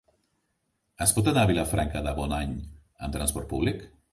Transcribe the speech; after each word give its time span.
Es 1.05 1.13
pot 1.17 1.29
anar 1.31 1.43
a 1.47 1.51
Vilafranca 1.51 2.03
de 2.09 2.15
Bonany 2.21 2.57
amb 2.63 3.17
transport 3.19 3.51
públic? 3.53 3.87